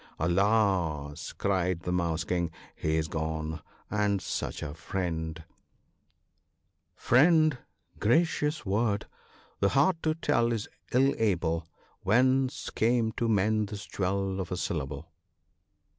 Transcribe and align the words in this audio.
"Alas!" 0.19 1.31
cried 1.37 1.81
the 1.81 1.91
Mouse 1.91 2.23
king," 2.23 2.49
he 2.75 2.95
is 2.95 3.07
gone!— 3.07 3.61
and 4.07 4.19
such 4.19 4.63
a 4.63 4.73
friend!" 4.73 5.43
Friend! 6.95 7.55
gracious 7.99 8.65
word!— 8.65 9.05
the 9.59 9.69
heart 9.69 10.01
to 10.01 10.15
tell 10.15 10.51
is 10.51 10.67
ill 10.91 11.13
able 11.19 11.67
Whence 12.01 12.71
came 12.71 13.11
to 13.11 13.29
men 13.29 13.67
this 13.67 13.85
jewel 13.85 14.39
of 14.41 14.51
a 14.51 14.57
syllable." 14.57 15.11